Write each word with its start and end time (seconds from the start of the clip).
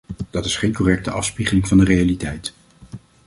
Dat 0.29 0.45
is 0.45 0.57
geen 0.57 0.73
correcte 0.73 1.11
afspiegeling 1.11 1.67
van 1.67 1.77
de 1.77 1.83
realiteit. 1.83 2.53